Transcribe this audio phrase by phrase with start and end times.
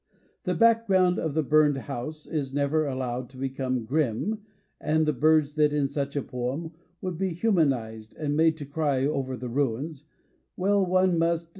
[0.45, 4.41] The back ground of the burned house is never allowed to become "grim"—
[4.81, 9.05] and the birds that, in such a poem, would be humanized and made to cry
[9.05, 10.05] over the ruins
[10.57, 11.49] Well, one must